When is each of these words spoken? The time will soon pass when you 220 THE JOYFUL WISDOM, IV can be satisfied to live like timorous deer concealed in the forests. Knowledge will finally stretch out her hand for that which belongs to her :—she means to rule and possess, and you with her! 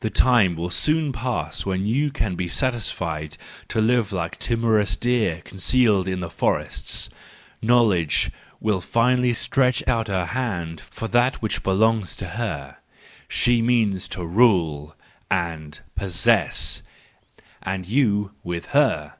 The 0.00 0.08
time 0.08 0.56
will 0.56 0.70
soon 0.70 1.12
pass 1.12 1.66
when 1.66 1.84
you 1.84 2.08
220 2.08 2.08
THE 2.08 2.08
JOYFUL 2.08 2.08
WISDOM, 2.08 2.24
IV 2.24 2.24
can 2.24 2.36
be 2.36 2.78
satisfied 3.28 3.36
to 3.68 3.80
live 3.82 4.12
like 4.14 4.38
timorous 4.38 4.96
deer 4.96 5.42
concealed 5.44 6.08
in 6.08 6.20
the 6.20 6.30
forests. 6.30 7.10
Knowledge 7.60 8.30
will 8.60 8.80
finally 8.80 9.34
stretch 9.34 9.86
out 9.86 10.08
her 10.08 10.24
hand 10.24 10.80
for 10.80 11.06
that 11.08 11.42
which 11.42 11.62
belongs 11.62 12.16
to 12.16 12.28
her 12.40 12.78
:—she 13.28 13.60
means 13.60 14.08
to 14.08 14.24
rule 14.24 14.96
and 15.30 15.80
possess, 15.94 16.80
and 17.62 17.84
you 17.84 18.30
with 18.42 18.68
her! 18.68 19.16